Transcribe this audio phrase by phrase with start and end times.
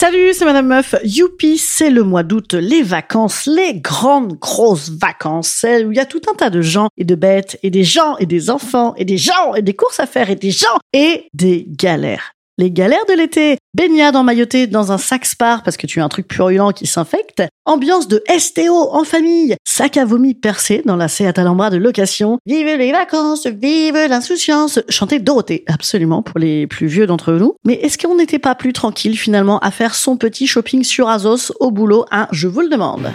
[0.00, 0.94] Salut, c'est Madame Meuf.
[1.04, 6.00] Youpi, c'est le mois d'août, les vacances, les grandes grosses vacances, celles où il y
[6.00, 8.94] a tout un tas de gens et de bêtes et des gens et des enfants
[8.96, 12.32] et des gens et des courses à faire et des gens et des galères.
[12.56, 16.04] Les galères de l'été, baignade en mailloté dans un sac spar parce que tu as
[16.04, 20.96] un truc purulent qui s'infecte, ambiance de STO en famille, sac à vomi percé dans
[20.96, 26.66] la Seat Alhambra de location, vive les vacances, vive l'insouciance, chanter Dorothée, absolument pour les
[26.66, 27.54] plus vieux d'entre nous.
[27.64, 31.52] Mais est-ce qu'on n'était pas plus tranquille finalement à faire son petit shopping sur Azos
[31.60, 33.12] au boulot, hein, je vous le demande.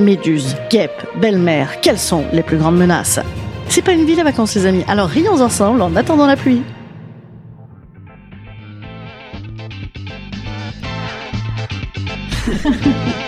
[0.00, 3.20] Méduse, guêpe, belle-mère, quelles sont les plus grandes menaces?
[3.68, 6.62] C'est pas une ville à vacances les amis, alors rions ensemble en attendant la pluie.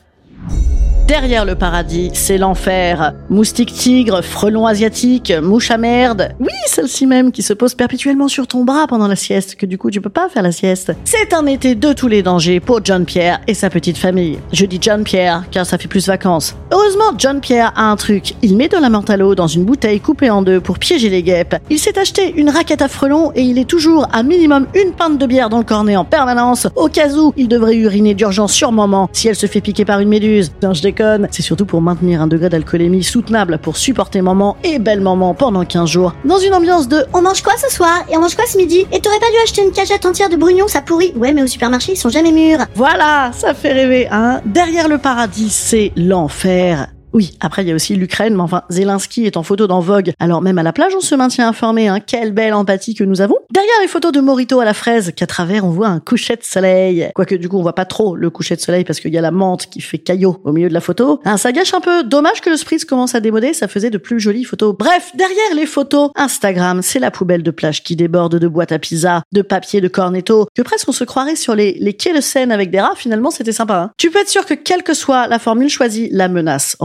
[1.11, 3.11] Derrière le paradis, c'est l'enfer.
[3.29, 6.29] Moustique tigre, frelon asiatique, mouche à merde.
[6.39, 9.77] Oui, celle-ci même qui se pose perpétuellement sur ton bras pendant la sieste, que du
[9.77, 10.93] coup tu peux pas faire la sieste.
[11.03, 14.39] C'est un été de tous les dangers pour John Pierre et sa petite famille.
[14.53, 16.55] Je dis John Pierre car ça fait plus vacances.
[16.71, 18.35] Heureusement, John Pierre a un truc.
[18.41, 21.57] Il met de la l'eau dans une bouteille coupée en deux pour piéger les guêpes.
[21.69, 25.17] Il s'est acheté une raquette à frelons et il est toujours à minimum une pinte
[25.17, 28.71] de bière dans le cornet en permanence, au cas où il devrait uriner d'urgence sur
[28.71, 30.53] moment si elle se fait piquer par une méduse.
[30.61, 31.00] Je.
[31.31, 35.65] C'est surtout pour maintenir un degré d'alcoolémie soutenable pour supporter maman et belle maman pendant
[35.65, 36.13] 15 jours.
[36.25, 38.85] Dans une ambiance de On mange quoi ce soir Et on mange quoi ce midi?
[38.91, 41.13] Et t'aurais pas dû acheter une cagette entière de brugnons, ça pourrit.
[41.15, 42.65] Ouais, mais au supermarché, ils sont jamais mûrs.
[42.75, 44.41] Voilà, ça fait rêver, hein.
[44.45, 46.87] Derrière le paradis, c'est l'enfer.
[47.13, 50.13] Oui, après il y a aussi l'Ukraine, mais enfin Zelensky est en photo dans Vogue.
[50.19, 51.87] Alors même à la plage, on se maintient informé.
[51.87, 51.99] Hein.
[51.99, 53.37] Quelle belle empathie que nous avons.
[53.51, 56.43] Derrière les photos de Morito à la fraise, qu'à travers on voit un coucher de
[56.43, 57.09] soleil.
[57.13, 59.21] Quoique du coup on voit pas trop le coucher de soleil parce qu'il y a
[59.21, 61.19] la menthe qui fait caillot au milieu de la photo.
[61.25, 62.03] Hein, ça gâche un peu.
[62.03, 64.75] Dommage que le spritz commence à démoder, ça faisait de plus jolies photos.
[64.77, 68.79] Bref, derrière les photos, Instagram, c'est la poubelle de plage qui déborde de boîtes à
[68.79, 72.51] pizza, de papier de cornetto, que presque on se croirait sur les, quais de Seine
[72.51, 72.93] avec des rats.
[72.95, 73.77] Finalement, c'était sympa.
[73.77, 73.91] Hein.
[73.97, 76.75] Tu peux être sûr que quelle que soit la formule choisie, la menace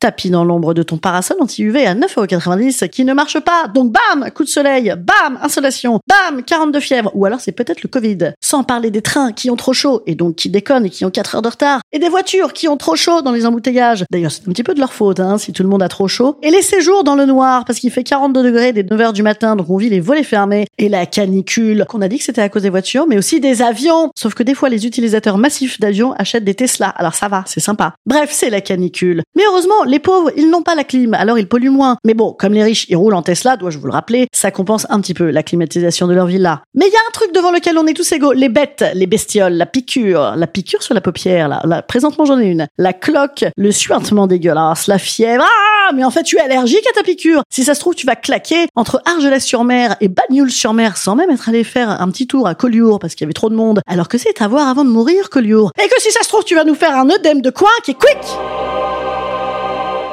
[0.00, 3.68] Tapis dans l'ombre de ton parasol anti-UV à 9,90€ qui ne marche pas.
[3.68, 7.10] Donc bam, coup de soleil, bam, insolation, bam, 42 fièvres.
[7.14, 8.32] Ou alors c'est peut-être le Covid.
[8.40, 11.10] Sans parler des trains qui ont trop chaud et donc qui déconnent et qui ont
[11.10, 11.80] 4 heures de retard.
[11.92, 14.04] Et des voitures qui ont trop chaud dans les embouteillages.
[14.10, 16.08] D'ailleurs, c'est un petit peu de leur faute, hein, si tout le monde a trop
[16.08, 16.38] chaud.
[16.42, 19.56] Et les séjours dans le noir parce qu'il fait 42 degrés dès 9h du matin,
[19.56, 20.66] donc on vit les volets fermés.
[20.78, 23.62] Et la canicule, qu'on a dit que c'était à cause des voitures, mais aussi des
[23.62, 24.10] avions.
[24.16, 26.88] Sauf que des fois, les utilisateurs massifs d'avions achètent des Tesla.
[26.88, 27.94] Alors ça va, c'est sympa.
[28.06, 29.22] Bref, c'est la canicule.
[29.36, 31.96] Mais heureusement, les pauvres, ils n'ont pas la clim, alors ils polluent moins.
[32.04, 34.86] Mais bon, comme les riches, ils roulent en Tesla, dois-je vous le rappeler, ça compense
[34.88, 36.62] un petit peu la climatisation de leur villa.
[36.74, 39.06] Mais il y a un truc devant lequel on est tous égaux, les bêtes, les
[39.06, 42.92] bestioles, la piqûre, la piqûre sur la paupière, là, là présentement j'en ai une, la
[42.92, 47.02] cloque, le suintement dégueulasse, la fièvre, ah, mais en fait tu es allergique à ta
[47.02, 47.42] piqûre.
[47.50, 51.64] Si ça se trouve, tu vas claquer entre Argelès-sur-Mer et Bagnoul-sur-Mer sans même être allé
[51.64, 54.18] faire un petit tour à Collioure parce qu'il y avait trop de monde, alors que
[54.18, 55.72] c'est à voir avant de mourir Collioure.
[55.82, 57.92] Et que si ça se trouve, tu vas nous faire un œdème de coin qui
[57.92, 58.71] est quick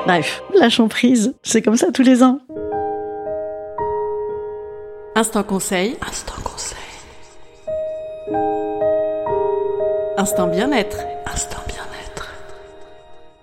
[0.09, 2.39] Bref, lâchons prise, c'est comme ça tous les ans.
[5.13, 5.97] Instant conseil.
[6.01, 6.79] Instant conseil.
[10.17, 10.97] Instant bien-être.
[11.31, 11.59] Instant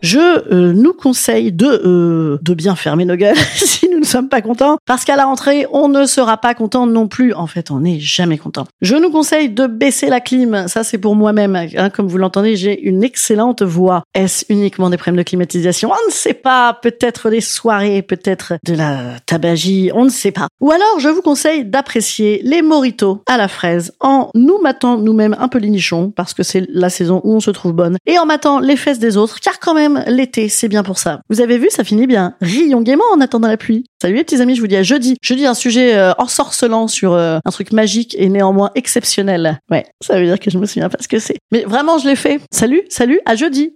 [0.02, 4.78] je euh, nous conseille de euh, de bien fermer nos gueules si sommes pas contents
[4.86, 7.34] parce qu'à la rentrée, on ne sera pas content non plus.
[7.34, 8.66] En fait, on n'est jamais content.
[8.80, 10.68] Je nous conseille de baisser la clim.
[10.68, 11.56] Ça, c'est pour moi-même.
[11.56, 14.02] Hein, comme vous l'entendez, j'ai une excellente voix.
[14.14, 15.90] Est-ce uniquement des problèmes de climatisation?
[15.90, 16.78] On ne sait pas.
[16.82, 19.90] Peut-être des soirées, peut-être de la tabagie.
[19.94, 20.48] On ne sait pas.
[20.60, 25.36] Ou alors, je vous conseille d'apprécier les moritos à la fraise en nous matant nous-mêmes
[25.38, 28.18] un peu les nichons parce que c'est la saison où on se trouve bonne et
[28.18, 31.20] en matant les fesses des autres car quand même l'été, c'est bien pour ça.
[31.30, 32.34] Vous avez vu, ça finit bien.
[32.40, 33.84] Rions gaiement en attendant la pluie.
[34.02, 35.16] Salut les petits amis, je vous dis à jeudi.
[35.22, 39.58] Jeudi, un sujet euh, ensorcelant sur euh, un truc magique et néanmoins exceptionnel.
[39.70, 41.38] Ouais, ça veut dire que je me souviens pas ce que c'est.
[41.50, 42.40] Mais vraiment, je l'ai fait.
[42.52, 43.72] Salut, salut, à jeudi.